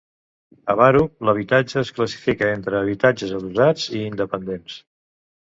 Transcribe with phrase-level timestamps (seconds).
[0.73, 4.81] A Barugh l'habitatge es classifica entre habitatges adossats i independents.